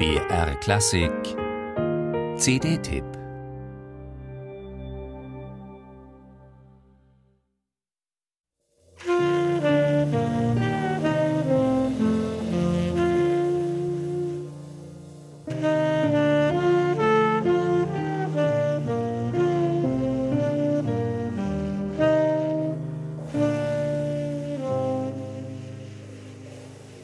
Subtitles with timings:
[0.00, 1.36] BR Klassik.
[2.38, 3.19] CD-Tipp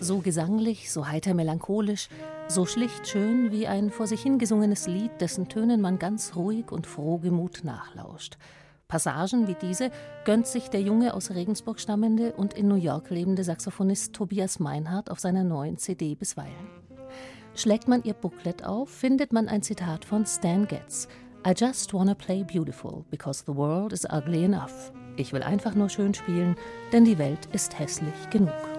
[0.06, 2.08] so gesanglich, so heiter melancholisch,
[2.48, 6.86] so schlicht schön wie ein vor sich hingesungenes Lied, dessen Tönen man ganz ruhig und
[6.86, 8.38] frohgemut nachlauscht.
[8.86, 9.90] Passagen wie diese
[10.24, 15.10] gönnt sich der junge aus Regensburg stammende und in New York lebende Saxophonist Tobias Meinhardt
[15.10, 16.54] auf seiner neuen CD bisweilen.
[17.56, 21.08] Schlägt man ihr Booklet auf, findet man ein Zitat von Stan Getz.
[21.44, 24.92] I just wanna play beautiful, because the world is ugly enough.
[25.16, 26.54] Ich will einfach nur schön spielen,
[26.92, 28.75] denn die Welt ist hässlich genug.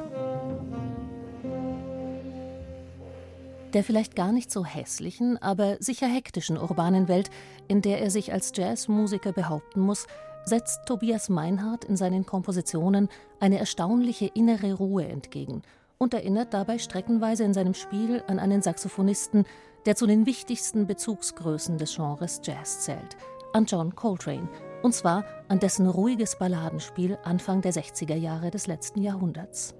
[3.73, 7.30] Der vielleicht gar nicht so hässlichen, aber sicher hektischen urbanen Welt,
[7.67, 10.08] in der er sich als Jazzmusiker behaupten muss,
[10.45, 15.61] setzt Tobias Meinhardt in seinen Kompositionen eine erstaunliche innere Ruhe entgegen
[15.97, 19.45] und erinnert dabei streckenweise in seinem Spiel an einen Saxophonisten,
[19.86, 23.17] der zu den wichtigsten Bezugsgrößen des Genres Jazz zählt,
[23.53, 24.47] an John Coltrane,
[24.84, 29.75] und zwar an dessen ruhiges Balladenspiel Anfang der 60er Jahre des letzten Jahrhunderts.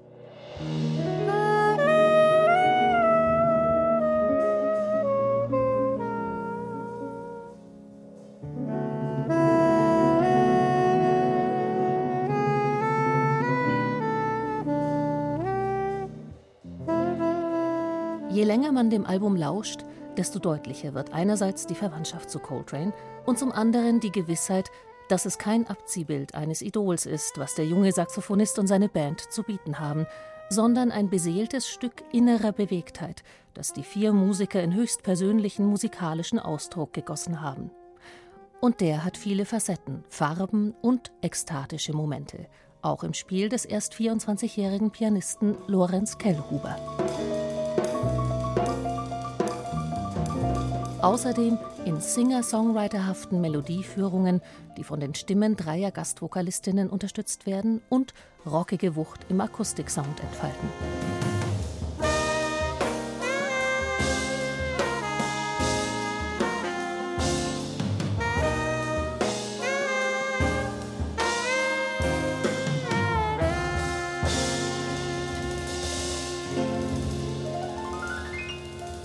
[18.38, 19.84] Je länger man dem Album lauscht,
[20.16, 22.94] desto deutlicher wird einerseits die Verwandtschaft zu Coltrane
[23.26, 24.70] und zum anderen die Gewissheit,
[25.10, 29.42] dass es kein Abziehbild eines Idols ist, was der junge Saxophonist und seine Band zu
[29.42, 30.06] bieten haben,
[30.52, 33.24] sondern ein beseeltes Stück innerer Bewegtheit,
[33.56, 37.72] das die vier Musiker in höchstpersönlichen musikalischen Ausdruck gegossen haben.
[38.62, 42.46] Und der hat viele Facetten, Farben und ekstatische Momente,
[42.84, 46.78] auch im Spiel des erst 24-jährigen Pianisten Lorenz Kellhuber.
[51.08, 54.42] Außerdem in Singer-Songwriterhaften Melodieführungen,
[54.76, 58.14] die von den Stimmen dreier Gastvokalistinnen unterstützt werden und
[58.46, 60.68] rockige Wucht im Akustiksound entfalten.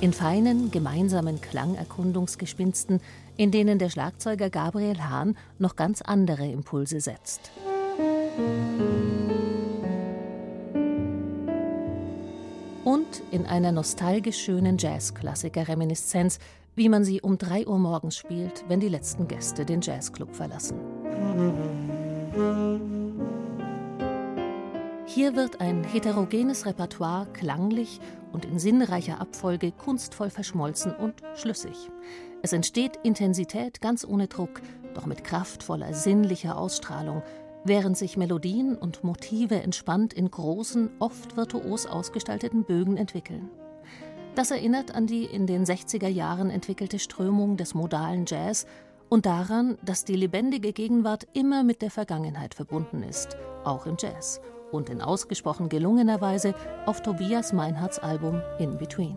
[0.03, 3.01] In feinen gemeinsamen Klangerkundungsgespinsten,
[3.37, 7.53] in denen der Schlagzeuger Gabriel Hahn noch ganz andere Impulse setzt.
[12.83, 16.41] Und in einer nostalgisch schönen Jazzklassiker-Reminiszenz,
[16.75, 20.81] wie man sie um 3 Uhr morgens spielt, wenn die letzten Gäste den Jazzclub verlassen.
[25.15, 28.00] Hier wird ein heterogenes Repertoire klanglich
[28.33, 31.91] und in sinnreicher Abfolge kunstvoll verschmolzen und schlüssig.
[32.41, 34.62] Es entsteht Intensität ganz ohne Druck,
[34.95, 37.22] doch mit kraftvoller, sinnlicher Ausstrahlung,
[37.62, 43.51] während sich Melodien und Motive entspannt in großen, oft virtuos ausgestalteten Bögen entwickeln.
[44.34, 48.65] Das erinnert an die in den 60er Jahren entwickelte Strömung des modalen Jazz
[49.11, 54.41] und daran, dass die lebendige Gegenwart immer mit der Vergangenheit verbunden ist, auch im Jazz
[54.72, 56.55] und in ausgesprochen gelungener Weise
[56.87, 59.16] auf Tobias Meinhardts Album In Between.